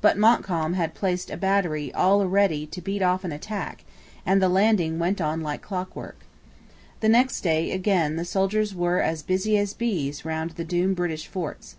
But 0.00 0.16
Montcalm 0.16 0.72
had 0.72 0.94
placed 0.94 1.28
a 1.28 1.36
battery 1.36 1.92
all 1.92 2.26
ready 2.26 2.66
to 2.68 2.80
beat 2.80 3.02
off 3.02 3.22
an 3.22 3.32
attack, 3.32 3.84
and 4.24 4.40
the 4.40 4.48
landing 4.48 4.98
went 4.98 5.20
on 5.20 5.42
like 5.42 5.60
clock 5.60 5.94
work. 5.94 6.20
The 7.00 7.08
next 7.10 7.42
day, 7.42 7.72
again, 7.72 8.16
the 8.16 8.24
soldiers 8.24 8.74
were 8.74 9.02
as 9.02 9.22
busy 9.22 9.58
as 9.58 9.74
bees 9.74 10.24
round 10.24 10.52
the 10.52 10.64
doomed 10.64 10.96
British 10.96 11.26
forts. 11.26 11.76